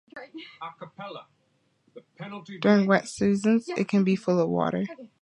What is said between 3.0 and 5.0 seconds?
seasons, it can be full of water.